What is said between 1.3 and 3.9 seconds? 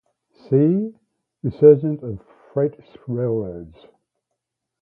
Resurgence of freight railroads.